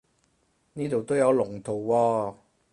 [0.73, 2.35] 呢度都有龍圖喎